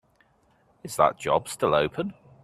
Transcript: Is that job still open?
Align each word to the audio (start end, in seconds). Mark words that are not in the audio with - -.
Is 0.83 0.95
that 0.95 1.19
job 1.19 1.47
still 1.47 1.75
open? 1.75 2.15